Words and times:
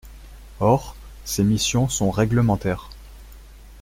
Or, 0.61 0.95
ces 1.25 1.43
missions 1.43 1.87
sont 1.87 2.09
réglementaires. 2.09 2.89